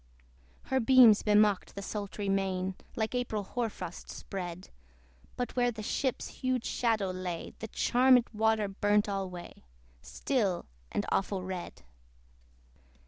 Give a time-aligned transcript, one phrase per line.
[0.63, 4.69] Her beams bemocked the sultry main, Like April hoar frost spread;
[5.37, 9.61] But where the ship's huge shadow lay, The charmed water burnt alway A
[10.03, 11.83] still and awful red.